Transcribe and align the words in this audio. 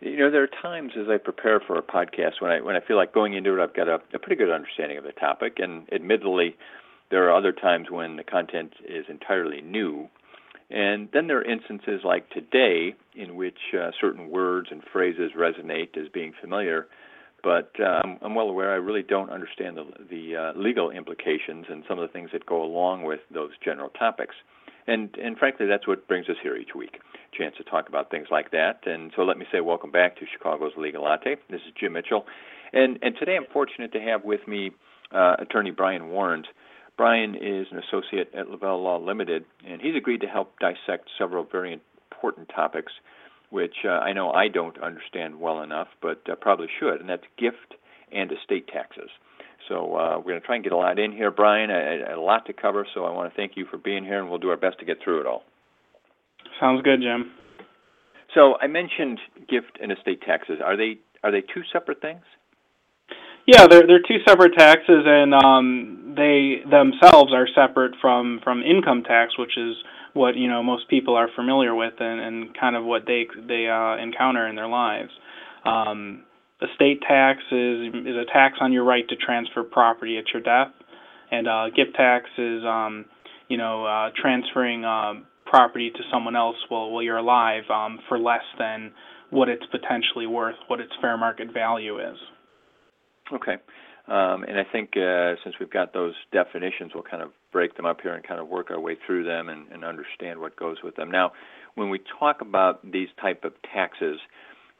You 0.00 0.18
know, 0.18 0.30
there 0.30 0.42
are 0.42 0.62
times 0.62 0.92
as 0.98 1.08
I 1.08 1.16
prepare 1.16 1.60
for 1.60 1.78
a 1.78 1.82
podcast 1.82 2.40
when 2.40 2.50
I 2.50 2.60
when 2.60 2.76
I 2.76 2.80
feel 2.80 2.96
like 2.96 3.14
going 3.14 3.34
into 3.34 3.58
it, 3.58 3.62
I've 3.62 3.74
got 3.74 3.88
a, 3.88 4.00
a 4.14 4.18
pretty 4.18 4.36
good 4.36 4.50
understanding 4.50 4.98
of 4.98 5.04
the 5.04 5.12
topic, 5.12 5.54
and 5.58 5.90
admittedly, 5.92 6.56
there 7.10 7.26
are 7.28 7.36
other 7.36 7.52
times 7.52 7.90
when 7.90 8.16
the 8.16 8.24
content 8.24 8.74
is 8.86 9.06
entirely 9.08 9.62
new. 9.62 10.08
And 10.68 11.08
then 11.12 11.28
there 11.28 11.38
are 11.38 11.44
instances 11.44 12.00
like 12.04 12.28
today 12.30 12.94
in 13.14 13.36
which 13.36 13.58
uh, 13.72 13.92
certain 14.00 14.30
words 14.30 14.68
and 14.72 14.82
phrases 14.92 15.30
resonate 15.36 15.96
as 15.96 16.08
being 16.12 16.32
familiar, 16.40 16.88
but 17.44 17.70
um, 17.80 18.18
I'm 18.20 18.34
well 18.34 18.48
aware 18.48 18.72
I 18.72 18.76
really 18.76 19.04
don't 19.04 19.30
understand 19.30 19.76
the, 19.76 19.84
the 20.10 20.36
uh, 20.36 20.58
legal 20.58 20.90
implications 20.90 21.66
and 21.70 21.84
some 21.88 22.00
of 22.00 22.08
the 22.08 22.12
things 22.12 22.30
that 22.32 22.44
go 22.44 22.62
along 22.62 23.04
with 23.04 23.20
those 23.32 23.52
general 23.64 23.90
topics. 23.90 24.34
And 24.86 25.14
and 25.22 25.36
frankly, 25.36 25.66
that's 25.66 25.86
what 25.86 26.06
brings 26.08 26.28
us 26.28 26.36
here 26.42 26.56
each 26.56 26.74
week. 26.74 27.00
Chance 27.32 27.56
to 27.58 27.64
talk 27.64 27.88
about 27.88 28.10
things 28.10 28.28
like 28.30 28.50
that. 28.52 28.80
And 28.86 29.12
so 29.16 29.22
let 29.22 29.38
me 29.38 29.46
say 29.52 29.60
welcome 29.60 29.90
back 29.90 30.16
to 30.16 30.26
Chicago's 30.32 30.72
Legal 30.76 31.02
Latte. 31.04 31.36
This 31.50 31.60
is 31.66 31.72
Jim 31.78 31.92
Mitchell, 31.94 32.26
and 32.72 32.98
and 33.02 33.16
today 33.18 33.36
I'm 33.36 33.46
fortunate 33.52 33.92
to 33.92 34.00
have 34.00 34.24
with 34.24 34.46
me 34.46 34.70
uh, 35.12 35.36
Attorney 35.38 35.70
Brian 35.70 36.08
Warens. 36.08 36.46
Brian 36.96 37.34
is 37.34 37.66
an 37.70 37.78
associate 37.78 38.32
at 38.34 38.48
Lavelle 38.48 38.82
Law 38.82 38.98
Limited, 38.98 39.44
and 39.66 39.82
he's 39.82 39.96
agreed 39.96 40.22
to 40.22 40.26
help 40.26 40.58
dissect 40.60 41.10
several 41.18 41.44
very 41.44 41.78
important 42.10 42.48
topics, 42.48 42.92
which 43.50 43.84
uh, 43.84 43.88
I 43.88 44.14
know 44.14 44.30
I 44.30 44.48
don't 44.48 44.80
understand 44.82 45.38
well 45.38 45.62
enough, 45.62 45.88
but 46.00 46.22
uh, 46.30 46.36
probably 46.36 46.68
should, 46.80 47.00
and 47.00 47.08
that's 47.08 47.24
gift 47.36 47.74
and 48.12 48.32
estate 48.32 48.68
taxes. 48.68 49.10
So 49.68 49.96
uh, 49.96 50.18
we're 50.18 50.32
going 50.32 50.40
to 50.40 50.46
try 50.46 50.54
and 50.56 50.64
get 50.64 50.72
a 50.72 50.76
lot 50.76 50.98
in 50.98 51.12
here, 51.12 51.30
Brian. 51.30 51.70
A, 51.70 52.16
a 52.16 52.20
lot 52.20 52.46
to 52.46 52.52
cover, 52.52 52.86
so 52.94 53.04
I 53.04 53.10
want 53.10 53.32
to 53.32 53.36
thank 53.36 53.52
you 53.56 53.66
for 53.70 53.78
being 53.78 54.04
here, 54.04 54.20
and 54.20 54.30
we'll 54.30 54.38
do 54.38 54.50
our 54.50 54.56
best 54.56 54.78
to 54.78 54.84
get 54.84 54.98
through 55.02 55.20
it 55.20 55.26
all. 55.26 55.42
Sounds 56.60 56.82
good, 56.82 57.00
Jim. 57.00 57.32
So 58.34 58.54
I 58.60 58.66
mentioned 58.66 59.18
gift 59.48 59.78
and 59.80 59.90
estate 59.90 60.20
taxes. 60.22 60.58
Are 60.64 60.76
they 60.76 60.98
are 61.22 61.32
they 61.32 61.40
two 61.40 61.62
separate 61.72 62.00
things? 62.00 62.22
Yeah, 63.46 63.66
they're 63.66 63.86
they're 63.86 64.02
two 64.06 64.18
separate 64.26 64.54
taxes, 64.56 65.04
and 65.06 65.32
um, 65.34 66.14
they 66.16 66.62
themselves 66.68 67.32
are 67.32 67.48
separate 67.54 67.94
from 68.00 68.40
from 68.42 68.62
income 68.62 69.04
tax, 69.04 69.38
which 69.38 69.56
is 69.56 69.76
what 70.14 70.36
you 70.36 70.48
know 70.48 70.62
most 70.62 70.88
people 70.88 71.14
are 71.14 71.28
familiar 71.34 71.74
with, 71.74 71.94
and, 72.00 72.20
and 72.20 72.58
kind 72.58 72.76
of 72.76 72.84
what 72.84 73.06
they 73.06 73.26
they 73.46 73.68
uh, 73.68 74.02
encounter 74.02 74.46
in 74.48 74.56
their 74.56 74.68
lives. 74.68 75.10
Um, 75.64 76.24
estate 76.62 77.02
tax 77.06 77.40
is 77.50 77.94
is 77.94 78.16
a 78.16 78.24
tax 78.32 78.58
on 78.60 78.72
your 78.72 78.84
right 78.84 79.06
to 79.08 79.16
transfer 79.16 79.62
property 79.62 80.18
at 80.18 80.24
your 80.32 80.42
death, 80.42 80.72
and 81.30 81.48
uh, 81.48 81.66
gift 81.70 81.94
tax 81.96 82.26
is 82.38 82.62
um, 82.64 83.04
you 83.48 83.56
know 83.56 83.84
uh, 83.84 84.10
transferring 84.20 84.84
um, 84.84 85.26
property 85.44 85.90
to 85.90 86.00
someone 86.12 86.36
else 86.36 86.56
while 86.68 86.90
while 86.90 87.02
you're 87.02 87.18
alive 87.18 87.64
um, 87.70 87.98
for 88.08 88.18
less 88.18 88.44
than 88.58 88.92
what 89.30 89.48
it's 89.48 89.66
potentially 89.70 90.26
worth, 90.26 90.54
what 90.68 90.80
its 90.80 90.92
fair 91.00 91.16
market 91.16 91.52
value 91.52 91.98
is. 91.98 92.16
Okay. 93.32 93.56
Um, 94.08 94.44
and 94.44 94.56
I 94.56 94.62
think 94.70 94.90
uh, 94.96 95.34
since 95.42 95.56
we've 95.58 95.70
got 95.70 95.92
those 95.92 96.14
definitions, 96.32 96.92
we'll 96.94 97.02
kind 97.02 97.22
of 97.22 97.30
break 97.50 97.76
them 97.76 97.86
up 97.86 98.00
here 98.00 98.14
and 98.14 98.26
kind 98.26 98.40
of 98.40 98.46
work 98.46 98.70
our 98.70 98.78
way 98.78 98.96
through 99.04 99.24
them 99.24 99.48
and, 99.48 99.66
and 99.72 99.84
understand 99.84 100.38
what 100.38 100.54
goes 100.54 100.76
with 100.84 100.94
them. 100.94 101.10
Now, 101.10 101.32
when 101.74 101.90
we 101.90 102.00
talk 102.20 102.40
about 102.40 102.88
these 102.88 103.08
type 103.20 103.44
of 103.44 103.52
taxes, 103.74 104.18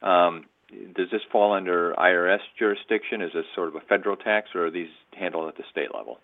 um, 0.01 0.45
does 0.69 1.09
this 1.11 1.23
fall 1.31 1.53
under 1.53 1.95
IRS 1.99 2.41
jurisdiction? 2.59 3.23
Is 3.23 3.31
this 3.35 3.45
sort 3.55 3.69
of 3.69 3.77
a 3.77 3.81
federal 3.89 4.17
tax, 4.17 4.51
or 4.55 4.67
are 4.67 4.71
these 4.71 4.89
handled 5.17 5.49
at 5.49 5.57
the 5.57 5.65
state 5.71 5.95
level? 5.95 6.19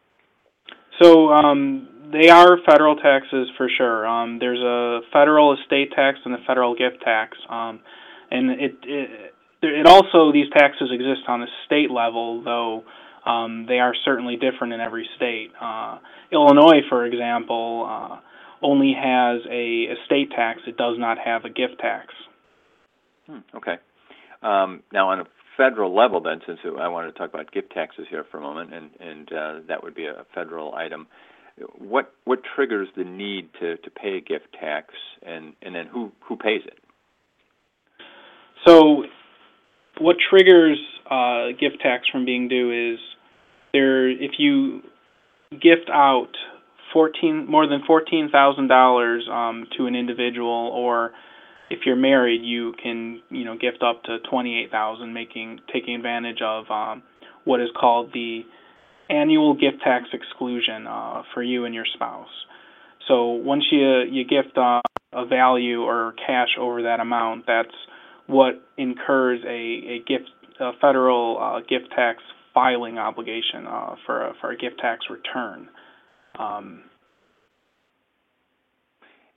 So 1.01 1.31
um, 1.33 2.11
they 2.13 2.29
are 2.29 2.59
federal 2.67 2.97
taxes 2.97 3.49
for 3.57 3.69
sure. 3.77 4.07
Um, 4.07 4.39
there's 4.39 4.61
a 4.61 5.01
federal 5.13 5.57
estate 5.57 5.93
tax 5.95 6.19
and 6.25 6.35
a 6.35 6.39
federal 6.47 6.75
gift 6.75 7.03
tax, 7.03 7.37
um, 7.49 7.81
and 8.31 8.51
it, 8.51 8.77
it 8.83 9.35
it 9.63 9.87
also 9.87 10.33
these 10.33 10.51
taxes 10.57 10.91
exist 10.93 11.23
on 11.29 11.41
the 11.41 11.47
state 11.67 11.91
level, 11.91 12.43
though 12.43 12.85
um, 13.25 13.67
they 13.69 13.79
are 13.79 13.95
certainly 14.05 14.37
different 14.37 14.73
in 14.73 14.81
every 14.81 15.09
state. 15.17 15.51
Uh, 15.61 15.99
Illinois, 16.33 16.83
for 16.89 17.07
example, 17.07 17.87
uh, 17.89 18.17
only 18.61 18.93
has 18.93 19.41
a 19.51 19.95
estate 19.95 20.31
tax; 20.35 20.61
it 20.67 20.77
does 20.77 20.97
not 20.99 21.19
have 21.19 21.45
a 21.45 21.51
gift 21.51 21.79
tax. 21.81 22.13
Hmm, 23.27 23.39
okay. 23.55 23.77
Um, 24.43 24.83
now, 24.93 25.11
on 25.11 25.21
a 25.21 25.25
federal 25.57 25.95
level, 25.95 26.21
then, 26.21 26.41
since 26.47 26.59
I 26.65 26.89
wanted 26.89 27.13
to 27.13 27.19
talk 27.19 27.33
about 27.33 27.53
gift 27.53 27.73
taxes 27.73 28.07
here 28.11 28.25
for 28.31 28.39
a 28.39 28.41
moment, 28.41 28.75
and 28.75 28.91
and 29.01 29.33
uh, 29.33 29.61
that 29.69 29.83
would 29.83 29.95
be 29.95 30.07
a 30.07 30.25
federal 30.35 30.75
item. 30.75 31.07
What 31.79 32.13
what 32.25 32.41
triggers 32.57 32.89
the 32.97 33.05
need 33.05 33.51
to, 33.61 33.77
to 33.77 33.91
pay 33.91 34.17
a 34.17 34.21
gift 34.21 34.49
tax, 34.59 34.95
and 35.25 35.53
and 35.63 35.75
then 35.75 35.87
who 35.87 36.13
who 36.21 36.37
pays 36.37 36.63
it? 36.67 36.79
So, 38.67 39.05
what 40.01 40.17
triggers 40.31 40.79
uh, 41.11 41.49
gift 41.59 41.81
tax 41.83 42.09
from 42.11 42.25
being 42.25 42.49
due 42.49 42.95
is 42.95 42.99
there 43.73 44.09
if 44.09 44.33
you 44.39 44.83
gift 45.53 45.91
out 45.93 46.31
fourteen 46.93 47.47
more 47.49 47.67
than 47.67 47.83
fourteen 47.87 48.31
thousand 48.31 48.65
um, 48.65 48.69
dollars 48.69 49.25
to 49.77 49.87
an 49.87 49.95
individual 49.95 50.71
or 50.75 51.13
if 51.73 51.81
you're 51.87 51.97
married, 51.97 52.43
you 52.43 52.75
can 52.83 53.23
you 53.31 53.45
know 53.45 53.57
gift 53.57 53.83
up 53.83 54.03
to 54.05 54.19
twenty 54.31 54.61
eight 54.61 54.71
thousand, 54.71 55.15
making 55.15 55.61
taking 55.73 55.95
advantage 55.95 56.41
of 56.43 56.71
um, 56.71 57.03
what 57.45 57.61
is 57.61 57.69
called 57.79 58.11
the 58.13 58.43
annual 59.09 59.55
gift 59.55 59.83
tax 59.83 60.05
exclusion 60.13 60.87
uh, 60.87 61.23
for 61.33 61.43
you 61.43 61.65
and 61.65 61.75
your 61.75 61.87
spouse. 61.95 62.29
So 63.09 63.31
once 63.31 63.65
you 63.73 64.03
you 64.11 64.25
gift 64.25 64.57
uh, 64.57 64.81
a 65.13 65.27
value 65.27 65.83
or 65.83 66.15
cash 66.27 66.51
over 66.61 66.83
that 66.83 67.01
amount, 67.01 67.45
that's 67.47 67.75
what 68.27 68.63
incurs 68.77 69.41
a, 69.45 69.49
a 69.49 69.99
gift 70.07 70.31
a 70.61 70.73
federal 70.81 71.39
uh, 71.41 71.61
gift 71.61 71.93
tax 71.97 72.23
filing 72.55 72.99
obligation 72.99 73.67
uh, 73.67 73.95
for 74.05 74.27
a, 74.27 74.33
for 74.41 74.51
a 74.51 74.57
gift 74.57 74.79
tax 74.79 75.07
return. 75.11 75.69
Um, 76.39 76.83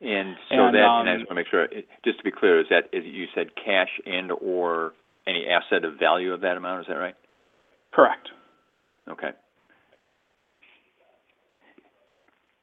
and 0.02 0.36
so 0.50 0.66
and, 0.66 0.76
that, 0.76 0.84
um, 0.84 1.08
and 1.08 1.10
I 1.10 1.18
just 1.18 1.30
want 1.30 1.30
to 1.30 1.36
make 1.36 1.48
sure, 1.48 1.68
just 2.04 2.18
to 2.18 2.24
be 2.24 2.32
clear, 2.32 2.60
is 2.60 2.68
that 2.70 2.90
is 2.92 3.04
you 3.06 3.26
said 3.34 3.56
cash 3.56 3.90
and 4.06 4.32
or 4.32 4.94
any 5.28 5.46
asset 5.48 5.86
of 5.86 5.98
value 5.98 6.34
of 6.34 6.42
that 6.42 6.58
amount? 6.58 6.82
Is 6.82 6.88
that 6.88 6.96
right? 6.96 7.16
Correct. 7.94 8.30
Okay. 9.10 9.30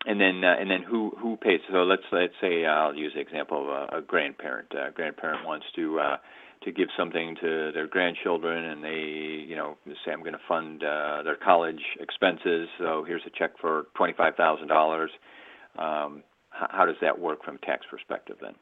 And 0.04 0.20
then 0.20 0.42
uh, 0.44 0.56
and 0.60 0.70
then 0.70 0.82
who 0.82 1.12
who 1.18 1.36
pays? 1.36 1.60
So 1.70 1.84
let's 1.84 2.02
let's 2.10 2.34
say 2.40 2.64
uh, 2.64 2.70
I'll 2.70 2.94
use 2.94 3.12
the 3.14 3.20
example 3.20 3.62
of 3.62 3.68
a, 3.68 3.98
a 3.98 4.02
grandparent. 4.02 4.72
A 4.72 4.90
grandparent 4.90 5.46
wants 5.46 5.64
to 5.76 6.00
uh, 6.00 6.16
to 6.64 6.72
give 6.72 6.88
something 6.98 7.36
to 7.40 7.70
their 7.72 7.86
grandchildren, 7.86 8.64
and 8.64 8.84
they 8.84 9.44
you 9.46 9.56
know 9.56 9.78
say 10.04 10.12
I'm 10.12 10.20
going 10.20 10.32
to 10.32 10.40
fund 10.48 10.82
uh, 10.82 11.22
their 11.22 11.36
college 11.36 11.80
expenses. 12.00 12.68
So 12.78 13.04
here's 13.06 13.22
a 13.26 13.30
check 13.38 13.52
for 13.60 13.86
twenty 13.94 14.12
five 14.12 14.34
thousand 14.34 14.70
um, 14.72 14.76
dollars 14.76 15.10
how 16.52 16.86
does 16.86 16.96
that 17.00 17.18
work 17.18 17.44
from 17.44 17.58
tax 17.58 17.84
perspective 17.90 18.36
then? 18.40 18.54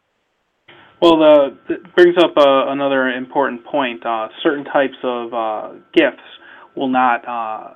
Well, 1.00 1.18
the, 1.18 1.56
it 1.68 1.94
brings 1.94 2.16
up 2.18 2.36
uh, 2.36 2.70
another 2.70 3.08
important 3.08 3.64
point. 3.64 4.04
Uh, 4.04 4.28
certain 4.42 4.64
types 4.64 4.96
of 5.02 5.32
uh, 5.32 5.68
gifts 5.94 6.22
will 6.76 6.88
not 6.88 7.26
uh, 7.26 7.74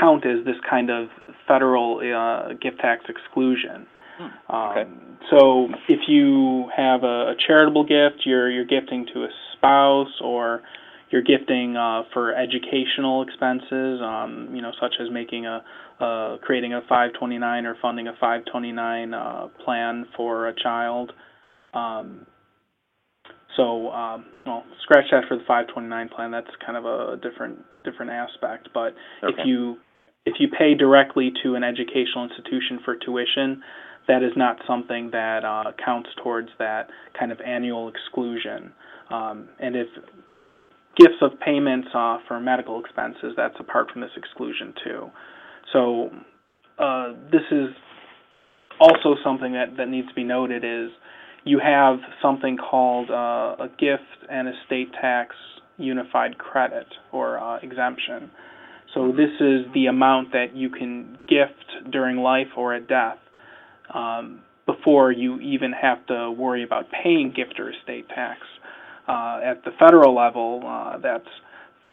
count 0.00 0.24
as 0.24 0.44
this 0.44 0.56
kind 0.68 0.90
of 0.90 1.08
federal 1.46 1.98
uh, 1.98 2.54
gift 2.54 2.78
tax 2.80 3.04
exclusion. 3.08 3.86
Hmm. 4.16 4.54
Okay. 4.54 4.82
Um, 4.82 5.18
so, 5.30 5.68
if 5.88 6.00
you 6.08 6.70
have 6.76 7.02
a, 7.02 7.32
a, 7.32 7.34
charitable 7.46 7.84
gift, 7.84 8.22
you're 8.24 8.50
you're 8.50 8.64
gifting 8.64 9.06
to 9.12 9.24
a 9.24 9.28
spouse, 9.56 10.20
or 10.22 10.62
you're 11.10 11.22
gifting 11.22 11.76
uh, 11.76 12.02
for 12.12 12.34
educational 12.34 13.22
expenses, 13.22 14.00
um, 14.02 14.50
you 14.52 14.62
know, 14.62 14.72
such 14.80 14.94
as 15.00 15.08
making 15.10 15.46
a 15.46 15.64
uh, 16.00 16.36
creating 16.38 16.74
a 16.74 16.80
529 16.82 17.66
or 17.66 17.76
funding 17.82 18.06
a 18.06 18.12
529 18.12 19.14
uh, 19.14 19.48
plan 19.64 20.06
for 20.16 20.48
a 20.48 20.54
child. 20.54 21.12
Um, 21.74 22.26
so, 23.56 23.90
um, 23.90 24.26
well, 24.46 24.64
scratch 24.82 25.06
that 25.10 25.24
for 25.28 25.36
the 25.36 25.42
529 25.42 26.08
plan. 26.10 26.30
That's 26.30 26.46
kind 26.64 26.76
of 26.76 26.84
a 26.84 27.16
different 27.16 27.58
different 27.84 28.12
aspect. 28.12 28.68
But 28.72 28.94
okay. 29.24 29.34
if 29.36 29.46
you 29.46 29.78
if 30.24 30.34
you 30.38 30.48
pay 30.48 30.74
directly 30.74 31.32
to 31.42 31.54
an 31.54 31.64
educational 31.64 32.24
institution 32.24 32.80
for 32.84 32.96
tuition, 32.96 33.62
that 34.06 34.22
is 34.22 34.32
not 34.36 34.58
something 34.66 35.10
that 35.12 35.44
uh, 35.44 35.72
counts 35.84 36.10
towards 36.22 36.48
that 36.58 36.88
kind 37.18 37.32
of 37.32 37.40
annual 37.40 37.88
exclusion. 37.88 38.72
Um, 39.10 39.48
and 39.58 39.74
if 39.74 39.88
gifts 40.98 41.22
of 41.22 41.38
payments 41.40 41.88
uh, 41.94 42.18
for 42.26 42.40
medical 42.40 42.80
expenses, 42.80 43.32
that's 43.36 43.54
apart 43.60 43.90
from 43.92 44.02
this 44.02 44.10
exclusion 44.16 44.74
too. 44.84 45.10
So 45.72 46.10
uh, 46.78 47.12
this 47.30 47.42
is 47.50 47.68
also 48.80 49.14
something 49.24 49.52
that, 49.52 49.76
that 49.76 49.88
needs 49.88 50.08
to 50.08 50.14
be 50.14 50.24
noted 50.24 50.64
is 50.64 50.90
you 51.44 51.60
have 51.62 51.98
something 52.20 52.56
called 52.56 53.10
uh, 53.10 53.56
a 53.58 53.68
gift 53.78 54.02
and 54.30 54.48
estate 54.48 54.92
tax 55.00 55.34
unified 55.78 56.36
credit 56.38 56.86
or 57.12 57.38
uh, 57.38 57.58
exemption. 57.62 58.30
So 58.94 59.12
this 59.12 59.30
is 59.40 59.66
the 59.74 59.86
amount 59.86 60.32
that 60.32 60.54
you 60.54 60.70
can 60.70 61.16
gift 61.28 61.92
during 61.92 62.16
life 62.16 62.48
or 62.56 62.74
at 62.74 62.88
death 62.88 63.18
um, 63.94 64.40
before 64.66 65.12
you 65.12 65.38
even 65.40 65.72
have 65.72 66.04
to 66.06 66.30
worry 66.30 66.64
about 66.64 66.86
paying 66.90 67.32
gift 67.34 67.58
or 67.58 67.70
estate 67.70 68.08
tax. 68.08 68.40
Uh, 69.08 69.40
at 69.42 69.64
the 69.64 69.70
federal 69.78 70.14
level, 70.14 70.62
uh, 70.66 70.98
that's 70.98 71.28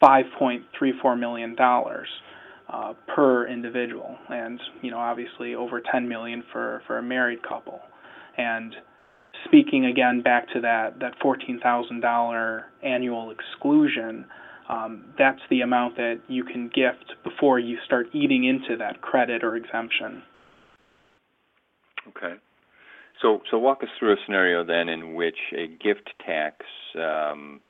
$5.34 0.03 1.17
million 1.17 1.55
uh, 2.67 2.93
per 3.07 3.47
individual, 3.47 4.17
and 4.29 4.59
you 4.81 4.91
know 4.91 4.97
obviously 4.97 5.55
over 5.55 5.81
10 5.91 6.07
million 6.09 6.43
for 6.51 6.81
for 6.87 6.97
a 6.97 7.03
married 7.03 7.41
couple. 7.43 7.79
And 8.37 8.75
speaking 9.45 9.85
again 9.85 10.21
back 10.21 10.47
to 10.53 10.61
that 10.61 10.99
that 10.99 11.13
$14,000 11.23 12.63
annual 12.83 13.31
exclusion, 13.31 14.25
um, 14.67 15.05
that's 15.17 15.41
the 15.49 15.61
amount 15.61 15.95
that 15.97 16.19
you 16.27 16.43
can 16.43 16.67
gift 16.67 17.13
before 17.23 17.59
you 17.59 17.77
start 17.85 18.07
eating 18.13 18.45
into 18.45 18.75
that 18.77 19.01
credit 19.01 19.43
or 19.43 19.55
exemption. 19.55 20.23
Okay. 22.09 22.35
So, 23.21 23.41
so 23.49 23.57
walk 23.57 23.81
us 23.81 23.89
through 23.97 24.13
a 24.13 24.17
scenario 24.25 24.63
then 24.63 24.89
in 24.89 25.15
which 25.15 25.37
a 25.53 25.67
gift 25.67 26.11
tax 26.25 26.65
um, 26.95 27.61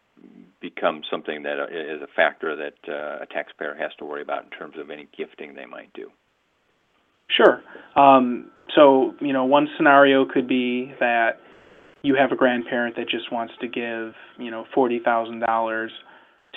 becomes 0.59 1.05
something 1.09 1.43
that 1.43 1.59
uh, 1.59 2.03
a 2.03 2.07
factor 2.15 2.55
that 2.55 2.91
uh, 2.91 3.23
a 3.23 3.27
taxpayer 3.31 3.75
has 3.75 3.91
to 3.99 4.05
worry 4.05 4.21
about 4.21 4.45
in 4.45 4.49
terms 4.49 4.75
of 4.79 4.89
any 4.89 5.07
gifting 5.15 5.53
they 5.53 5.65
might 5.65 5.93
do. 5.93 6.09
Sure. 7.29 7.61
Um, 7.95 8.51
so, 8.75 9.13
you 9.19 9.33
know, 9.33 9.45
one 9.45 9.67
scenario 9.77 10.25
could 10.25 10.47
be 10.47 10.93
that 10.99 11.39
you 12.01 12.15
have 12.15 12.31
a 12.31 12.35
grandparent 12.35 12.95
that 12.97 13.09
just 13.09 13.31
wants 13.31 13.53
to 13.61 13.67
give, 13.67 14.13
you 14.37 14.51
know, 14.51 14.65
forty 14.73 14.99
thousand 14.99 15.39
dollars 15.39 15.91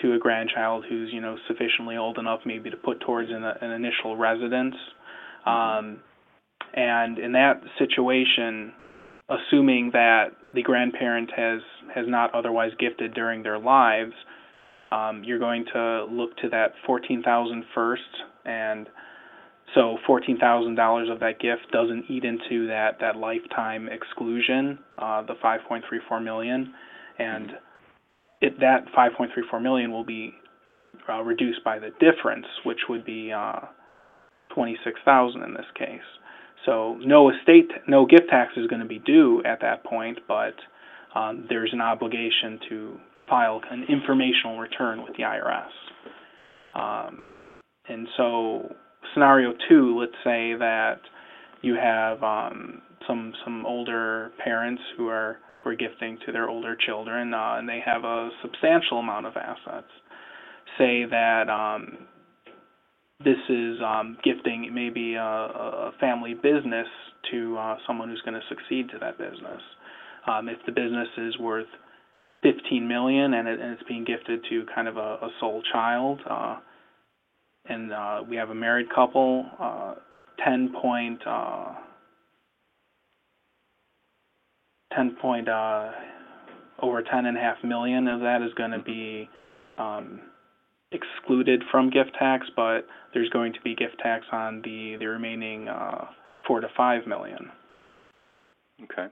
to 0.03 0.15
a 0.15 0.19
grandchild 0.19 0.85
who's, 0.89 1.11
you 1.13 1.21
know, 1.21 1.37
sufficiently 1.47 1.97
old 1.97 2.19
enough 2.19 2.41
maybe 2.45 2.71
to 2.71 2.77
put 2.77 3.01
towards 3.01 3.31
an, 3.31 3.45
an 3.45 3.71
initial 3.71 4.17
residence. 4.17 4.77
Mm-hmm. 5.47 5.87
Um, 5.87 6.01
and 6.75 7.19
in 7.19 7.33
that 7.33 7.61
situation, 7.79 8.73
assuming 9.29 9.91
that 9.93 10.29
the 10.55 10.63
grandparent 10.63 11.31
has 11.37 11.61
has 11.95 12.07
not 12.07 12.35
otherwise 12.35 12.71
gifted 12.79 13.15
during 13.15 13.43
their 13.43 13.59
lives, 13.59 14.13
um, 14.93 15.23
you're 15.25 15.39
going 15.39 15.65
to 15.73 16.07
look 16.11 16.37
to 16.39 16.49
that 16.51 16.73
fourteen 16.87 17.23
thousand 17.23 17.65
first, 17.75 18.03
and 18.45 18.89
so 19.75 19.99
fourteen 20.07 20.39
thousand 20.39 20.75
dollars 20.77 21.09
of 21.11 21.21
that 21.21 21.41
gift 21.41 21.71
doesn't 21.73 22.05
eat 22.09 22.25
into 22.25 22.67
that 22.69 22.99
that 23.01 23.17
lifetime 23.17 23.89
exclusion, 23.89 24.79
uh, 24.99 25.23
the 25.23 25.35
five 25.43 25.61
point 25.69 25.85
three 25.89 26.01
four 26.09 26.21
million, 26.21 26.73
and 27.19 27.53
it 28.41 28.59
that 28.61 28.85
five 28.95 29.13
point 29.17 29.31
three 29.35 29.45
four 29.51 29.61
million 29.61 29.93
will 29.93 30.05
be 30.05 30.33
uh, 31.09 31.23
reduced 31.23 31.63
by 31.65 31.79
the 31.79 31.91
difference, 32.01 32.47
which 32.65 32.81
would 32.89 33.05
be 33.05 33.33
uh, 33.33 33.61
twenty 34.55 34.77
six 34.85 34.99
thousand 35.05 35.43
in 35.43 35.55
this 35.55 35.67
case. 35.79 36.01
So 36.67 36.97
no 37.01 37.31
estate, 37.31 37.71
no 37.87 38.07
gift 38.07 38.29
tax 38.31 38.53
is 38.57 38.67
going 38.67 38.83
to 38.83 38.89
be 38.89 38.99
due 38.99 39.43
at 39.45 39.61
that 39.61 39.85
point, 39.85 40.19
but 40.27 40.55
um, 41.15 41.47
there's 41.49 41.71
an 41.73 41.81
obligation 41.81 42.59
to 42.69 43.01
file 43.29 43.61
an 43.71 43.85
informational 43.89 44.59
return 44.59 45.03
with 45.03 45.17
the 45.17 45.23
IRS. 45.23 45.69
Um, 46.75 47.23
and 47.89 48.07
so 48.17 48.75
scenario 49.15 49.53
two, 49.69 49.99
let's 49.99 50.13
say 50.25 50.55
that 50.55 51.01
you 51.63 51.75
have 51.75 52.23
um, 52.23 52.83
some 53.07 53.33
some 53.45 53.67
older 53.67 54.31
parents 54.43 54.83
who 54.97 55.09
are 55.09 55.39
who 55.63 55.71
are 55.71 55.75
gifting 55.75 56.19
to 56.27 56.33
their 56.33 56.49
older 56.49 56.77
children, 56.77 57.35
uh, 57.35 57.57
and 57.59 57.69
they 57.69 57.81
have 57.85 58.05
a 58.05 58.31
substantial 58.43 58.99
amount 58.99 59.27
of 59.27 59.37
assets. 59.37 59.91
Say 60.77 61.05
that 61.11 61.49
um, 61.49 62.07
this 63.25 63.39
is 63.49 63.79
um, 63.85 64.17
gifting 64.23 64.71
maybe 64.73 65.15
a, 65.15 65.23
a, 65.23 65.93
family 65.99 66.35
business 66.35 66.87
to 67.31 67.57
uh, 67.59 67.77
someone 67.87 68.09
who's 68.09 68.23
going 68.25 68.41
to 68.41 68.47
succeed 68.49 68.89
to 68.91 68.99
that 68.99 69.19
business. 69.19 69.61
Um, 70.27 70.49
if 70.49 70.59
the 70.67 70.73
business 70.73 71.09
is 71.17 71.37
worth 71.39 71.67
15 72.43 72.87
million 72.87 73.35
and, 73.35 73.49
it, 73.49 73.61
and 73.61 73.73
it's 73.73 73.83
being 73.89 74.05
gifted 74.05 74.45
to 74.49 74.65
kind 74.73 74.87
of 74.87 74.97
a, 74.97 75.19
a 75.21 75.31
sole 75.41 75.63
child, 75.73 76.21
uh, 76.31 76.59
and 77.69 77.93
uh, 77.93 78.21
we 78.29 78.37
have 78.37 78.51
a 78.51 78.55
married 78.55 78.87
couple, 78.95 79.47
uh, 79.59 79.95
10 80.45 80.75
point, 80.81 81.21
uh, 81.27 81.75
10 84.95 85.17
point, 85.21 85.49
uh, 85.49 85.91
over 86.81 87.03
10 87.03 87.27
and 87.27 87.37
a 87.37 87.41
half 87.41 87.57
million 87.65 88.07
of 88.07 88.21
that 88.21 88.43
is 88.43 88.55
going 88.55 88.71
to 88.71 88.79
be 88.79 89.29
um, 89.77 90.21
excluded 90.93 91.63
from 91.71 91.91
gift 91.91 92.13
tax, 92.19 92.47
but 92.57 92.87
there's 93.13 93.29
going 93.31 93.53
to 93.53 93.61
be 93.63 93.75
gift 93.75 93.99
tax 94.03 94.25
on 94.33 94.63
the 94.63 94.97
the 94.99 95.07
remaining 95.07 95.69
uh, 95.69 96.07
four 96.47 96.61
to 96.61 96.69
five 96.77 97.07
million. 97.07 97.51
Okay. 98.85 99.09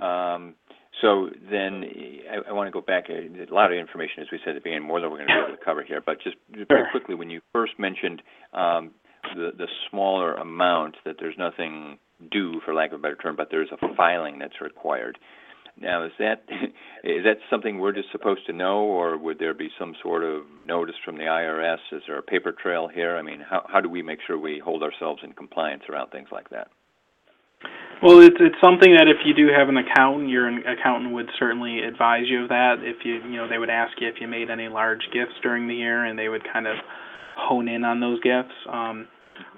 Um, 0.00 0.54
so 1.00 1.30
then 1.50 1.84
I, 2.30 2.50
I, 2.50 2.52
want 2.52 2.66
to 2.66 2.72
go 2.72 2.80
back. 2.80 3.08
A 3.08 3.52
lot 3.52 3.72
of 3.72 3.78
information, 3.78 4.22
as 4.22 4.28
we 4.32 4.38
said 4.44 4.50
at 4.50 4.54
the 4.54 4.60
beginning, 4.60 4.86
more 4.86 5.00
than 5.00 5.10
we're 5.10 5.18
going 5.18 5.28
to 5.28 5.34
be 5.34 5.46
able 5.46 5.56
to 5.56 5.64
cover 5.64 5.82
here. 5.82 6.02
But 6.04 6.20
just 6.22 6.36
very 6.50 6.66
sure. 6.68 6.90
quickly, 6.90 7.14
when 7.14 7.30
you 7.30 7.40
first 7.52 7.72
mentioned 7.78 8.22
um, 8.52 8.92
the 9.34 9.52
the 9.56 9.66
smaller 9.90 10.34
amount, 10.34 10.96
that 11.04 11.16
there's 11.18 11.36
nothing 11.38 11.98
due, 12.30 12.60
for 12.64 12.74
lack 12.74 12.92
of 12.92 12.98
a 12.98 13.02
better 13.02 13.16
term, 13.16 13.36
but 13.36 13.48
there's 13.50 13.68
a 13.70 13.94
filing 13.94 14.38
that's 14.38 14.60
required. 14.60 15.18
Now, 15.80 16.04
is 16.04 16.12
that 16.18 16.42
is 17.04 17.24
that 17.24 17.38
something 17.50 17.78
we're 17.78 17.92
just 17.92 18.10
supposed 18.12 18.46
to 18.46 18.52
know, 18.52 18.80
or 18.80 19.16
would 19.16 19.38
there 19.38 19.54
be 19.54 19.68
some 19.78 19.94
sort 20.02 20.24
of 20.24 20.42
notice 20.66 20.96
from 21.04 21.16
the 21.16 21.24
IRS? 21.24 21.78
Is 21.92 22.02
there 22.06 22.18
a 22.18 22.22
paper 22.22 22.52
trail 22.52 22.88
here? 22.88 23.16
I 23.16 23.22
mean, 23.22 23.40
how 23.40 23.64
how 23.70 23.80
do 23.80 23.88
we 23.88 24.02
make 24.02 24.18
sure 24.26 24.38
we 24.38 24.60
hold 24.64 24.82
ourselves 24.82 25.22
in 25.24 25.32
compliance 25.32 25.84
around 25.88 26.10
things 26.10 26.28
like 26.32 26.50
that? 26.50 26.68
Well, 28.02 28.20
it's 28.20 28.36
it's 28.38 28.60
something 28.62 28.94
that 28.94 29.08
if 29.08 29.18
you 29.24 29.34
do 29.34 29.52
have 29.52 29.68
an 29.68 29.76
accountant, 29.76 30.28
your 30.30 30.46
accountant 30.48 31.14
would 31.14 31.28
certainly 31.38 31.80
advise 31.80 32.24
you 32.26 32.44
of 32.44 32.48
that. 32.48 32.76
If 32.80 33.04
you 33.04 33.14
you 33.14 33.36
know 33.36 33.48
they 33.48 33.58
would 33.58 33.70
ask 33.70 33.92
you 34.00 34.08
if 34.08 34.20
you 34.20 34.28
made 34.28 34.50
any 34.50 34.68
large 34.68 35.02
gifts 35.12 35.34
during 35.42 35.66
the 35.66 35.74
year, 35.74 36.04
and 36.04 36.18
they 36.18 36.28
would 36.28 36.42
kind 36.52 36.66
of 36.66 36.76
hone 37.36 37.68
in 37.68 37.84
on 37.84 38.00
those 38.00 38.20
gifts. 38.20 38.54
Um, 38.70 39.08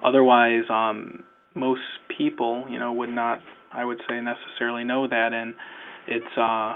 otherwise, 0.05 0.65
um, 0.71 1.25
most 1.55 1.83
people 2.17 2.65
you 2.71 2.79
know 2.79 2.93
would 2.93 3.11
not, 3.11 3.41
I 3.73 3.85
would 3.85 4.01
say, 4.09 4.21
necessarily 4.21 4.85
know 4.85 5.07
that, 5.07 5.35
and 5.35 5.55
it's 6.11 6.39
uh, 6.39 6.75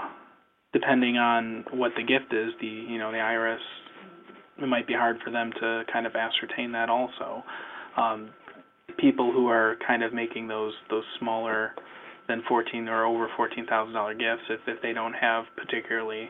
depending 0.73 1.17
on 1.17 1.65
what 1.71 1.91
the 1.95 2.03
gift 2.03 2.33
is, 2.33 2.53
the 2.59 2.67
you 2.67 2.97
know 2.97 3.11
the 3.11 3.17
IRS 3.17 3.59
it 4.57 4.67
might 4.67 4.87
be 4.87 4.93
hard 4.93 5.17
for 5.23 5.31
them 5.31 5.51
to 5.59 5.83
kind 5.91 6.05
of 6.05 6.13
ascertain 6.15 6.71
that 6.71 6.89
also. 6.89 7.43
Um, 7.97 8.29
people 8.97 9.31
who 9.31 9.47
are 9.47 9.75
kind 9.85 10.03
of 10.03 10.13
making 10.13 10.47
those 10.47 10.73
those 10.89 11.03
smaller 11.19 11.71
than 12.27 12.41
fourteen 12.47 12.87
or 12.87 13.05
over 13.05 13.27
fourteen 13.35 13.65
thousand 13.67 13.93
dollar 13.93 14.13
gifts, 14.13 14.43
if 14.49 14.61
if 14.67 14.81
they 14.81 14.93
don't 14.93 15.13
have 15.13 15.45
particularly 15.55 16.29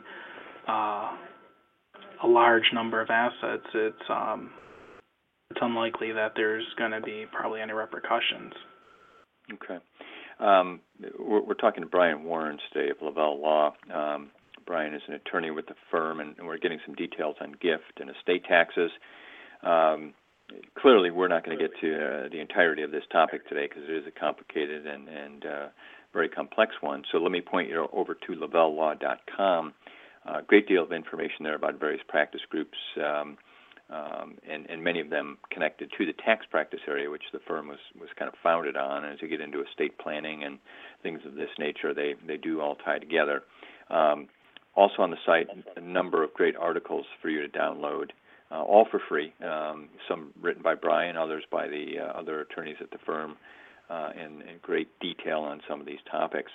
uh, 0.68 1.16
a 2.24 2.28
large 2.28 2.66
number 2.74 3.02
of 3.02 3.10
assets, 3.10 3.68
it's 3.74 4.10
um, 4.10 4.50
it's 5.52 5.60
unlikely 5.62 6.12
that 6.12 6.34
there's 6.36 6.66
going 6.78 6.92
to 6.92 7.02
be 7.02 7.26
probably 7.32 7.62
any 7.62 7.74
repercussions. 7.74 8.54
Okay. 9.54 9.78
Um, 10.40 10.82
we're, 11.18 11.42
we're, 11.42 11.54
talking 11.54 11.84
to 11.84 11.90
Brian 11.90 12.24
Warren 12.24 12.60
today 12.72 12.90
of 12.90 12.98
Lavelle 13.02 13.42
Law. 13.42 13.74
Um, 13.94 14.32
Brian 14.66 14.94
is 14.94 15.02
an 15.08 15.14
attorney 15.14 15.52
with 15.52 15.68
the 15.68 15.76
firm, 15.92 16.20
and, 16.20 16.36
and, 16.38 16.48
we're 16.48 16.58
getting 16.58 16.80
some 16.86 16.96
details 16.96 17.36
on 17.40 17.54
gift 17.54 18.00
and 18.00 18.10
estate 18.10 18.44
taxes. 18.46 18.92
Um, 19.64 20.14
clearly, 20.78 21.12
we're 21.12 21.28
not 21.28 21.46
going 21.46 21.58
to 21.58 21.64
get 21.64 21.80
to 21.82 21.96
uh, 21.96 22.30
the 22.30 22.40
entirety 22.40 22.82
of 22.82 22.92
this 22.92 23.04
topic 23.12 23.48
today 23.48 23.68
because 23.68 23.84
it 23.90 23.96
is 23.96 24.04
a 24.08 24.20
complicated 24.20 24.86
and, 24.86 25.08
and 25.08 25.46
uh, 25.46 25.68
very 26.14 26.30
complex 26.30 26.74
one. 26.82 27.04
So 27.12 27.20
let 27.20 27.32
me 27.32 27.42
point 27.42 27.70
you 27.70 27.88
over 27.94 28.14
to 28.14 28.32
lavellelaw.com. 28.34 29.74
A 30.26 30.32
uh, 30.32 30.42
great 30.42 30.68
deal 30.68 30.84
of 30.84 30.92
information 30.92 31.44
there 31.44 31.56
about 31.56 31.80
various 31.80 32.02
practice 32.08 32.42
groups. 32.50 32.78
Um, 32.98 33.38
um, 33.90 34.36
and, 34.50 34.70
and 34.70 34.84
many 34.84 35.00
of 35.00 35.10
them 35.10 35.38
connected 35.52 35.92
to 35.98 36.06
the 36.06 36.14
tax 36.14 36.46
practice 36.50 36.80
area, 36.88 37.10
which 37.10 37.24
the 37.32 37.40
firm 37.48 37.68
was, 37.68 37.80
was 38.00 38.10
kind 38.18 38.28
of 38.28 38.36
founded 38.42 38.76
on. 38.76 39.04
And 39.04 39.14
as 39.14 39.22
you 39.22 39.28
get 39.28 39.42
into 39.42 39.64
estate 39.64 39.98
planning 39.98 40.44
and 40.44 40.58
things 41.04 41.22
of 41.26 41.36
this 41.36 41.50
nature, 41.60 41.94
they, 41.94 42.16
they 42.26 42.38
do 42.38 42.62
all 42.62 42.76
tie 42.76 43.00
together. 43.00 43.44
Um, 43.90 44.28
also 44.76 45.02
on 45.02 45.12
the 45.12 45.18
site, 45.26 45.48
a 45.76 45.82
number 45.82 46.24
of 46.24 46.34
great 46.34 46.56
articles 46.56 47.06
for 47.22 47.30
you 47.30 47.42
to 47.42 47.58
download, 47.58 48.10
uh, 48.52 48.62
all 48.62 48.88
for 48.90 49.00
free. 49.08 49.34
Um, 49.44 49.90
some 50.10 50.32
written 50.42 50.64
by 50.64 50.76
Brian, 50.76 51.16
others 51.16 51.44
by 51.52 51.68
the 51.68 52.00
uh, 52.00 52.20
other 52.20 52.42
attorneys 52.42 52.78
at 52.82 52.92
the 52.92 52.98
firm, 53.06 53.38
uh, 53.90 54.10
in, 54.16 54.42
in 54.42 54.58
great 54.62 54.88
detail 55.00 55.40
on 55.40 55.62
some 55.70 55.80
of 55.80 55.86
these 55.86 56.00
topics. 56.10 56.52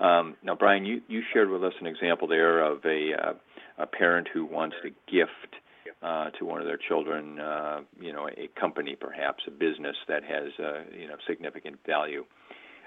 Um, 0.00 0.36
now, 0.42 0.54
Brian, 0.54 0.84
you, 0.84 1.00
you 1.08 1.22
shared 1.32 1.50
with 1.50 1.64
us 1.64 1.72
an 1.80 1.86
example 1.86 2.28
there 2.28 2.62
of 2.62 2.84
a 2.84 3.12
uh, 3.14 3.32
a 3.78 3.86
parent 3.86 4.28
who 4.32 4.44
wants 4.44 4.76
to 4.82 4.90
gift 5.10 5.54
uh, 6.02 6.30
to 6.38 6.44
one 6.44 6.60
of 6.60 6.66
their 6.66 6.78
children, 6.78 7.38
uh, 7.38 7.80
you 8.00 8.12
know, 8.12 8.28
a 8.28 8.48
company 8.60 8.96
perhaps, 8.98 9.42
a 9.46 9.50
business 9.50 9.96
that 10.08 10.22
has 10.24 10.48
uh, 10.58 10.84
you 10.96 11.08
know 11.08 11.16
significant 11.26 11.78
value. 11.86 12.24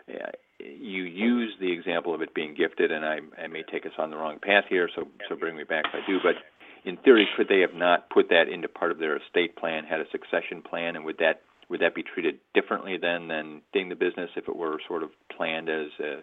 Uh, 0.10 0.31
you 0.60 1.03
use 1.03 1.53
the 1.60 1.72
example 1.72 2.13
of 2.13 2.22
it 2.22 2.34
being 2.34 2.53
gifted, 2.55 2.91
and 2.91 3.05
I, 3.05 3.20
I 3.41 3.48
may 3.48 3.63
take 3.63 3.86
us 3.86 3.93
on 3.98 4.10
the 4.10 4.17
wrong 4.17 4.38
path 4.41 4.65
here, 4.70 4.89
so 4.96 5.08
so 5.29 5.36
bring 5.36 5.55
me 5.55 5.63
back 5.63 5.86
if 5.86 6.03
I 6.03 6.08
do. 6.08 6.20
But 6.22 6.36
in 6.84 6.98
theory, 6.98 7.27
could 7.36 7.48
they 7.48 7.60
have 7.60 7.74
not 7.74 8.10
put 8.10 8.29
that 8.29 8.48
into 8.51 8.67
part 8.67 8.91
of 8.91 9.00
their 9.00 9.17
estate 9.17 9.55
plan, 9.55 9.84
had 9.84 10.00
a 10.00 10.10
succession 10.12 10.62
plan, 10.62 10.96
and 10.96 11.05
would 11.05 11.17
that 11.20 11.41
would 11.70 11.79
that 11.81 11.96
be 11.96 12.03
treated 12.03 12.39
differently 12.53 12.98
then 13.01 13.27
than 13.27 13.62
getting 13.74 13.89
the 13.89 13.96
business 13.96 14.29
if 14.36 14.48
it 14.48 14.55
were 14.55 14.77
sort 14.88 15.03
of 15.03 15.10
planned 15.36 15.70
as 15.70 15.88
a 16.00 16.22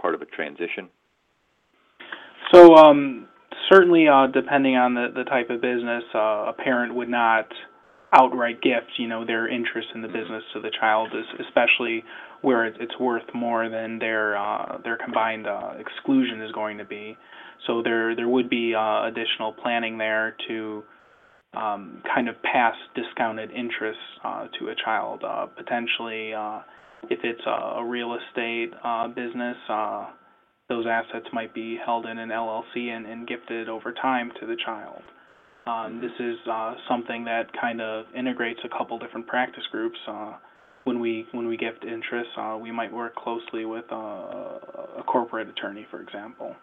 part 0.00 0.14
of 0.14 0.22
a 0.22 0.26
transition? 0.26 0.88
So 2.52 2.74
um, 2.74 3.28
certainly, 3.72 4.08
uh, 4.08 4.26
depending 4.26 4.76
on 4.76 4.94
the, 4.94 5.08
the 5.14 5.24
type 5.24 5.50
of 5.50 5.60
business, 5.60 6.04
uh, 6.14 6.50
a 6.50 6.54
parent 6.56 6.94
would 6.94 7.08
not 7.08 7.46
outright 8.12 8.60
gift, 8.60 8.90
you 8.98 9.06
know, 9.06 9.24
their 9.24 9.48
interest 9.48 9.88
in 9.94 10.02
the 10.02 10.08
mm-hmm. 10.08 10.18
business 10.18 10.42
to 10.52 10.60
the 10.60 10.70
child, 10.80 11.08
especially 11.46 12.02
where 12.42 12.66
it's 12.66 12.98
worth 12.98 13.22
more 13.34 13.68
than 13.68 13.98
their 13.98 14.36
uh, 14.36 14.78
their 14.82 14.96
combined 14.96 15.46
uh, 15.46 15.72
exclusion 15.78 16.42
is 16.42 16.50
going 16.52 16.78
to 16.78 16.84
be. 16.84 17.16
So 17.66 17.82
there 17.82 18.16
there 18.16 18.28
would 18.28 18.48
be 18.48 18.74
uh, 18.74 19.06
additional 19.06 19.52
planning 19.52 19.98
there 19.98 20.36
to 20.48 20.82
um, 21.54 22.02
kind 22.14 22.28
of 22.28 22.36
pass 22.42 22.74
discounted 22.94 23.50
interest 23.50 23.98
uh, 24.24 24.46
to 24.58 24.68
a 24.68 24.74
child. 24.84 25.22
Uh, 25.22 25.46
potentially, 25.46 26.32
uh, 26.32 26.60
if 27.10 27.20
it's 27.22 27.42
a, 27.46 27.80
a 27.80 27.84
real 27.84 28.16
estate 28.16 28.72
uh, 28.82 29.08
business, 29.08 29.56
uh, 29.68 30.06
those 30.70 30.86
assets 30.88 31.26
might 31.34 31.52
be 31.52 31.76
held 31.84 32.06
in 32.06 32.16
an 32.16 32.30
LLC 32.30 32.88
and, 32.88 33.04
and 33.04 33.28
gifted 33.28 33.68
over 33.68 33.92
time 33.92 34.30
to 34.40 34.46
the 34.46 34.56
child. 34.64 35.02
Um, 35.66 36.00
this 36.00 36.12
is 36.18 36.36
uh, 36.50 36.74
something 36.88 37.24
that 37.24 37.48
kind 37.60 37.82
of 37.82 38.06
integrates 38.16 38.60
a 38.64 38.68
couple 38.68 38.98
different 38.98 39.26
practice 39.26 39.64
groups. 39.70 39.98
Uh, 40.08 40.32
when 40.84 40.98
we 41.00 41.26
when 41.32 41.46
we 41.46 41.58
gift 41.58 41.84
interests, 41.84 42.32
uh, 42.38 42.56
we 42.60 42.72
might 42.72 42.90
work 42.90 43.14
closely 43.14 43.66
with 43.66 43.84
uh, 43.92 43.96
a 43.96 45.02
corporate 45.06 45.48
attorney, 45.48 45.86
for 45.90 46.00
example. 46.00 46.54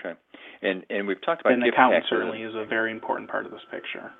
Okay, 0.00 0.18
and 0.62 0.84
and 0.90 1.06
we've 1.06 1.22
talked 1.24 1.42
about 1.42 1.52
and 1.52 1.62
gift 1.62 1.74
accountant 1.74 2.04
certainly 2.10 2.42
is 2.42 2.54
a 2.56 2.66
very 2.66 2.90
important 2.90 3.30
part 3.30 3.46
of 3.46 3.52
this 3.52 3.60
picture. 3.70 4.10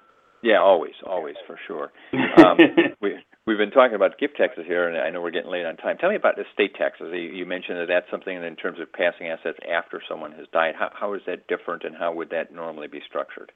Yeah, 0.43 0.61
always, 0.61 0.95
always 1.05 1.35
for 1.47 1.59
sure. 1.67 1.91
Um, 2.13 2.59
we 3.01 3.17
we've 3.47 3.59
been 3.59 3.71
talking 3.73 3.97
about 3.97 4.19
gift 4.19 4.37
taxes 4.37 4.65
here, 4.67 4.89
and 4.89 4.97
I 4.97 5.11
know 5.11 5.21
we're 5.21 5.33
getting 5.33 5.51
late 5.51 5.67
on 5.67 5.77
time. 5.77 5.99
Tell 5.99 6.11
me 6.11 6.17
about 6.17 6.39
estate 6.39 6.75
taxes. 6.77 7.09
You, 7.13 7.19
you 7.19 7.47
mentioned 7.47 7.79
that 7.79 7.89
that's 7.89 8.11
something 8.11 8.35
in 8.37 8.57
terms 8.57 8.79
of 8.79 8.93
passing 8.93 9.29
assets 9.29 9.59
after 9.69 10.01
someone 10.09 10.33
has 10.33 10.47
died. 10.53 10.75
How 10.79 10.91
how 10.93 11.15
is 11.15 11.23
that 11.27 11.49
different, 11.49 11.83
and 11.85 11.97
how 11.97 12.15
would 12.15 12.31
that 12.31 12.55
normally 12.55 12.87
be 12.87 13.01
structured? 13.09 13.51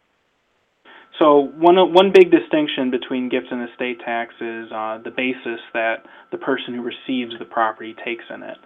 So 1.18 1.52
one 1.56 1.76
one 1.92 2.10
big 2.12 2.30
distinction 2.30 2.90
between 2.90 3.28
gift 3.28 3.46
and 3.50 3.68
estate 3.68 4.00
tax 4.04 4.34
is 4.40 4.72
uh, 4.72 4.98
the 5.04 5.12
basis 5.14 5.60
that 5.74 6.06
the 6.32 6.38
person 6.38 6.74
who 6.74 6.82
receives 6.82 7.38
the 7.38 7.44
property 7.44 7.94
takes 8.04 8.24
in 8.34 8.42
it. 8.42 8.58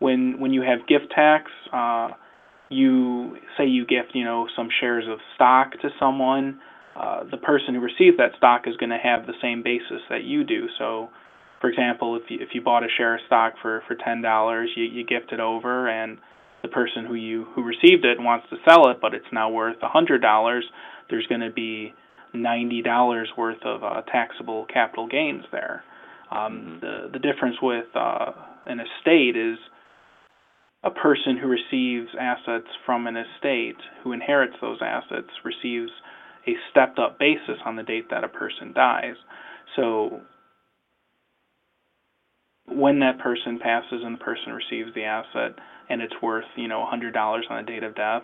When 0.00 0.38
when 0.40 0.52
you 0.52 0.62
have 0.62 0.86
gift 0.86 1.12
tax, 1.14 1.50
uh, 1.72 2.08
you 2.68 3.38
say 3.56 3.66
you 3.66 3.86
gift 3.86 4.10
you 4.12 4.24
know 4.24 4.48
some 4.54 4.68
shares 4.80 5.04
of 5.08 5.18
stock 5.34 5.72
to 5.80 5.88
someone 5.98 6.60
uh, 6.96 7.24
the 7.30 7.36
person 7.36 7.74
who 7.74 7.80
receives 7.80 8.16
that 8.18 8.32
stock 8.36 8.62
is 8.66 8.76
going 8.76 8.90
to 8.90 8.98
have 8.98 9.26
the 9.26 9.34
same 9.42 9.62
basis 9.62 10.00
that 10.10 10.24
you 10.24 10.44
do. 10.44 10.68
So, 10.78 11.08
for 11.60 11.68
example, 11.68 12.16
if 12.16 12.30
you 12.30 12.38
if 12.40 12.50
you 12.52 12.60
bought 12.60 12.84
a 12.84 12.88
share 12.96 13.14
of 13.14 13.20
stock 13.26 13.54
for 13.60 13.82
for 13.88 13.96
ten 13.96 14.22
dollars, 14.22 14.70
you 14.76 14.84
you 14.84 15.04
gift 15.04 15.32
it 15.32 15.40
over, 15.40 15.88
and 15.88 16.18
the 16.62 16.68
person 16.68 17.04
who 17.04 17.14
you 17.14 17.46
who 17.54 17.62
received 17.62 18.04
it 18.04 18.20
wants 18.20 18.46
to 18.50 18.56
sell 18.68 18.88
it, 18.90 18.98
but 19.00 19.14
it's 19.14 19.26
now 19.32 19.50
worth 19.50 19.76
a 19.82 19.88
hundred 19.88 20.22
dollars. 20.22 20.64
There's 21.10 21.26
going 21.26 21.40
to 21.40 21.52
be 21.52 21.92
ninety 22.32 22.82
dollars 22.82 23.28
worth 23.36 23.64
of 23.64 23.82
uh, 23.82 24.02
taxable 24.02 24.66
capital 24.72 25.08
gains 25.08 25.44
there. 25.50 25.82
Um, 26.30 26.38
mm-hmm. 26.38 26.80
the 26.80 27.10
the 27.12 27.18
difference 27.18 27.56
with 27.60 27.86
uh, 27.94 28.32
an 28.66 28.80
estate 28.80 29.36
is 29.36 29.58
a 30.84 30.90
person 30.90 31.38
who 31.40 31.48
receives 31.48 32.10
assets 32.20 32.68
from 32.84 33.06
an 33.06 33.16
estate 33.16 33.76
who 34.02 34.12
inherits 34.12 34.54
those 34.60 34.78
assets 34.82 35.30
receives 35.44 35.90
a 36.46 36.52
stepped 36.70 36.98
up 36.98 37.18
basis 37.18 37.58
on 37.64 37.76
the 37.76 37.82
date 37.82 38.10
that 38.10 38.24
a 38.24 38.28
person 38.28 38.72
dies. 38.72 39.16
So 39.76 40.20
when 42.66 43.00
that 43.00 43.18
person 43.18 43.58
passes 43.58 44.02
and 44.04 44.14
the 44.14 44.24
person 44.24 44.52
receives 44.52 44.94
the 44.94 45.04
asset 45.04 45.58
and 45.88 46.00
it's 46.00 46.14
worth, 46.22 46.44
you 46.56 46.68
know, 46.68 46.86
$100 46.92 47.16
on 47.50 47.64
the 47.64 47.70
date 47.70 47.82
of 47.82 47.94
death, 47.94 48.22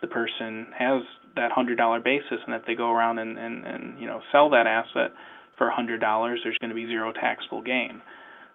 the 0.00 0.06
person 0.06 0.66
has 0.78 1.02
that 1.36 1.50
$100 1.52 2.04
basis 2.04 2.38
and 2.46 2.54
if 2.54 2.62
they 2.66 2.74
go 2.74 2.90
around 2.90 3.18
and, 3.18 3.38
and, 3.38 3.66
and 3.66 4.00
you 4.00 4.06
know, 4.06 4.20
sell 4.32 4.50
that 4.50 4.66
asset 4.66 5.12
for 5.58 5.70
$100, 5.70 6.00
there's 6.42 6.58
going 6.58 6.70
to 6.70 6.74
be 6.74 6.86
zero 6.86 7.12
taxable 7.12 7.62
gain. 7.62 8.00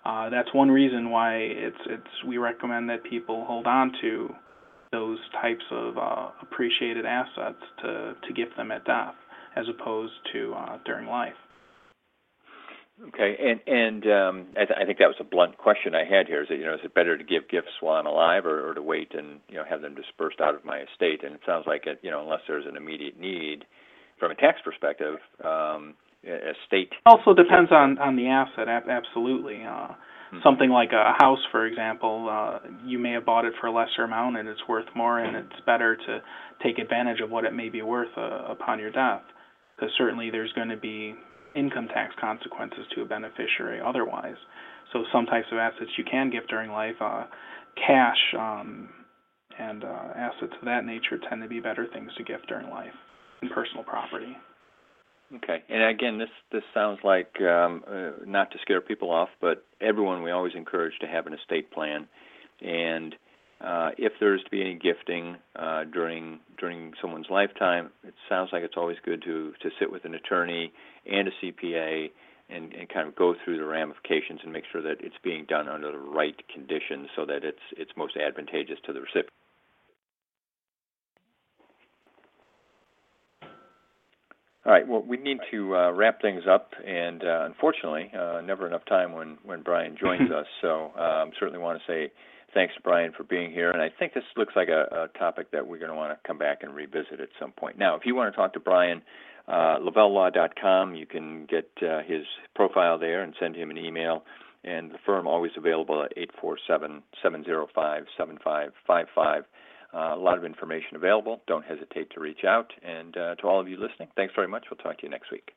Uh, 0.05 0.29
that's 0.29 0.53
one 0.53 0.69
reason 0.69 1.09
why 1.09 1.37
it's 1.37 1.77
it's 1.87 2.23
we 2.27 2.37
recommend 2.37 2.89
that 2.89 3.03
people 3.03 3.43
hold 3.45 3.65
on 3.65 3.91
to 4.01 4.29
those 4.95 5.19
types 5.41 5.63
of 5.71 5.97
uh, 5.97 6.29
appreciated 6.41 7.05
assets 7.05 7.61
to, 7.81 8.15
to 8.25 8.33
gift 8.33 8.55
them 8.55 8.71
at 8.71 8.85
death 8.85 9.15
as 9.55 9.65
opposed 9.67 10.13
to 10.31 10.53
uh, 10.53 10.77
during 10.85 11.07
life. 11.07 11.33
Okay, 13.09 13.35
and 13.37 13.59
and 13.67 14.03
um, 14.05 14.47
I, 14.55 14.63
th- 14.63 14.79
I 14.81 14.85
think 14.85 14.99
that 14.99 15.11
was 15.11 15.19
a 15.19 15.25
blunt 15.25 15.57
question 15.57 15.93
I 15.93 16.05
had 16.05 16.27
here. 16.27 16.43
Is 16.43 16.47
it 16.49 16.59
you 16.59 16.65
know 16.65 16.75
is 16.75 16.79
it 16.81 16.93
better 16.93 17.17
to 17.17 17.23
give 17.25 17.49
gifts 17.49 17.75
while 17.81 17.99
I'm 17.99 18.07
alive, 18.07 18.45
or, 18.45 18.69
or 18.69 18.73
to 18.73 18.81
wait 18.81 19.11
and 19.13 19.41
you 19.49 19.57
know 19.57 19.65
have 19.69 19.81
them 19.81 19.95
dispersed 19.95 20.39
out 20.39 20.55
of 20.55 20.63
my 20.63 20.79
estate? 20.79 21.21
And 21.25 21.35
it 21.35 21.41
sounds 21.45 21.65
like 21.67 21.87
it 21.87 21.99
you 22.03 22.09
know 22.09 22.21
unless 22.21 22.39
there's 22.47 22.65
an 22.65 22.77
immediate 22.77 23.19
need, 23.19 23.65
from 24.17 24.31
a 24.31 24.35
tax 24.35 24.59
perspective, 24.63 25.19
um, 25.43 25.95
estate 26.23 26.93
also 27.05 27.33
depends 27.33 27.69
on 27.69 27.97
on 27.97 28.15
the 28.15 28.27
asset. 28.27 28.69
Absolutely, 28.69 29.59
uh, 29.67 29.91
Mm-hmm. 30.27 30.39
Something 30.43 30.69
like 30.69 30.91
a 30.91 31.13
house, 31.17 31.39
for 31.51 31.65
example, 31.65 32.27
uh, 32.29 32.59
you 32.85 32.97
may 32.97 33.11
have 33.11 33.25
bought 33.25 33.45
it 33.45 33.53
for 33.61 33.67
a 33.67 33.71
lesser 33.71 34.03
amount 34.03 34.37
and 34.37 34.47
it's 34.47 34.61
worth 34.67 34.87
more, 34.95 35.19
and 35.19 35.35
it's 35.35 35.61
better 35.65 35.95
to 35.95 36.21
take 36.63 36.79
advantage 36.79 37.19
of 37.21 37.29
what 37.29 37.45
it 37.45 37.53
may 37.53 37.69
be 37.69 37.81
worth 37.81 38.09
uh, 38.17 38.45
upon 38.49 38.79
your 38.79 38.91
death. 38.91 39.21
Because 39.75 39.93
certainly 39.97 40.29
there's 40.31 40.51
going 40.53 40.69
to 40.69 40.77
be 40.77 41.15
income 41.55 41.87
tax 41.87 42.13
consequences 42.19 42.85
to 42.95 43.01
a 43.01 43.05
beneficiary 43.05 43.79
otherwise. 43.85 44.35
So 44.93 45.03
some 45.11 45.25
types 45.25 45.47
of 45.51 45.57
assets 45.57 45.91
you 45.97 46.03
can 46.03 46.29
gift 46.29 46.49
during 46.49 46.71
life, 46.71 46.95
uh, 47.01 47.25
cash 47.75 48.17
um, 48.37 48.89
and 49.59 49.83
uh, 49.83 50.09
assets 50.15 50.53
of 50.59 50.65
that 50.65 50.85
nature 50.85 51.19
tend 51.29 51.41
to 51.41 51.47
be 51.47 51.59
better 51.59 51.87
things 51.93 52.11
to 52.17 52.23
gift 52.23 52.47
during 52.47 52.69
life 52.69 52.93
than 53.41 53.49
personal 53.49 53.83
property. 53.83 54.37
Okay, 55.33 55.63
and 55.69 55.83
again, 55.83 56.19
this 56.19 56.29
this 56.51 56.63
sounds 56.73 56.99
like 57.03 57.41
um, 57.41 57.83
uh, 57.87 58.11
not 58.25 58.51
to 58.51 58.59
scare 58.61 58.79
people 58.79 59.09
off, 59.09 59.29
but 59.41 59.65
everyone 59.81 60.21
we 60.21 60.29
always 60.29 60.53
encourage 60.55 60.93
to 60.99 61.07
have 61.07 61.25
an 61.25 61.33
estate 61.33 61.71
plan, 61.71 62.07
and 62.61 63.15
uh, 63.59 63.89
if 63.97 64.13
there's 64.19 64.43
to 64.43 64.49
be 64.51 64.61
any 64.61 64.75
gifting 64.75 65.37
uh, 65.55 65.85
during 65.85 66.39
during 66.59 66.93
someone's 67.01 67.27
lifetime, 67.29 67.89
it 68.03 68.13
sounds 68.29 68.49
like 68.53 68.63
it's 68.63 68.77
always 68.77 68.97
good 69.03 69.23
to 69.23 69.53
to 69.61 69.69
sit 69.79 69.91
with 69.91 70.05
an 70.05 70.13
attorney 70.13 70.71
and 71.11 71.27
a 71.27 71.31
CPA 71.41 72.11
and, 72.49 72.73
and 72.73 72.87
kind 72.89 73.07
of 73.07 73.15
go 73.15 73.33
through 73.43 73.57
the 73.57 73.65
ramifications 73.65 74.41
and 74.43 74.53
make 74.53 74.65
sure 74.71 74.81
that 74.81 74.97
it's 74.99 75.15
being 75.23 75.45
done 75.45 75.67
under 75.67 75.91
the 75.91 75.97
right 75.97 76.35
conditions 76.53 77.07
so 77.15 77.25
that 77.25 77.43
it's 77.43 77.59
it's 77.77 77.91
most 77.97 78.15
advantageous 78.15 78.77
to 78.85 78.93
the 78.93 78.99
recipient. 78.99 79.29
All 84.65 84.71
right. 84.71 84.87
Well, 84.87 85.03
we 85.03 85.17
need 85.17 85.37
to 85.51 85.75
uh, 85.75 85.91
wrap 85.91 86.21
things 86.21 86.43
up, 86.49 86.71
and 86.83 87.23
uh, 87.23 87.45
unfortunately, 87.45 88.11
uh, 88.17 88.41
never 88.41 88.65
enough 88.65 88.83
time 88.85 89.13
when 89.13 89.37
when 89.43 89.61
Brian 89.61 89.95
joins 90.01 90.31
us. 90.31 90.47
So, 90.61 90.91
um, 90.97 91.31
certainly 91.39 91.59
want 91.59 91.79
to 91.79 91.91
say 91.91 92.11
thanks 92.55 92.73
to 92.73 92.81
Brian 92.81 93.11
for 93.15 93.23
being 93.23 93.51
here. 93.51 93.69
And 93.69 93.81
I 93.81 93.89
think 93.89 94.15
this 94.15 94.23
looks 94.35 94.53
like 94.55 94.69
a, 94.69 95.09
a 95.13 95.19
topic 95.19 95.51
that 95.51 95.67
we're 95.67 95.77
going 95.77 95.91
to 95.91 95.95
want 95.95 96.13
to 96.13 96.27
come 96.27 96.39
back 96.39 96.63
and 96.63 96.73
revisit 96.73 97.19
at 97.19 97.29
some 97.39 97.51
point. 97.51 97.77
Now, 97.77 97.95
if 97.95 98.05
you 98.05 98.15
want 98.15 98.33
to 98.33 98.35
talk 98.35 98.53
to 98.53 98.59
Brian, 98.59 99.03
uh, 99.47 99.77
LavelleLaw.com, 99.79 100.95
you 100.95 101.05
can 101.05 101.45
get 101.45 101.69
uh, 101.83 101.99
his 102.01 102.23
profile 102.55 102.97
there 102.97 103.21
and 103.21 103.35
send 103.39 103.55
him 103.55 103.69
an 103.69 103.77
email. 103.77 104.23
And 104.63 104.89
the 104.89 104.97
firm 105.05 105.27
always 105.27 105.51
available 105.57 106.01
at 106.03 106.13
847 106.17 107.03
705 107.21 108.05
7555. 108.17 109.43
Uh, 109.95 110.13
a 110.13 110.19
lot 110.19 110.37
of 110.37 110.43
information 110.43 110.95
available. 110.95 111.41
Don't 111.47 111.63
hesitate 111.63 112.11
to 112.11 112.19
reach 112.19 112.43
out. 112.45 112.71
And 112.83 113.15
uh, 113.15 113.35
to 113.35 113.47
all 113.47 113.61
of 113.61 113.69
you 113.69 113.77
listening, 113.77 114.09
thanks 114.17 114.33
very 114.35 114.47
much. 114.47 114.65
We'll 114.69 114.77
talk 114.77 114.97
to 114.97 115.03
you 115.03 115.09
next 115.09 115.31
week. 115.31 115.51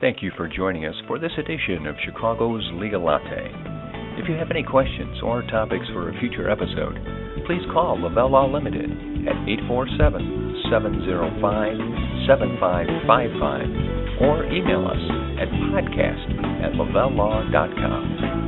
Thank 0.00 0.22
you 0.22 0.32
for 0.36 0.48
joining 0.48 0.86
us 0.86 0.94
for 1.06 1.18
this 1.18 1.32
edition 1.36 1.86
of 1.86 1.94
Chicago's 2.04 2.66
Legal 2.74 3.04
Latte. 3.04 3.52
If 4.18 4.28
you 4.28 4.34
have 4.36 4.50
any 4.50 4.62
questions 4.62 5.20
or 5.22 5.42
topics 5.42 5.86
for 5.92 6.08
a 6.10 6.20
future 6.20 6.50
episode, 6.50 6.96
please 7.46 7.62
call 7.72 8.00
Lavelle 8.00 8.30
Law 8.30 8.46
Limited 8.46 8.90
at 9.28 9.36
847 9.46 10.68
705 10.70 12.26
7555 12.26 14.22
or 14.26 14.44
email 14.50 14.86
us 14.88 15.02
at 15.38 15.48
podcast 15.70 16.28
at 16.64 16.72
lavellelaw.com. 16.74 18.41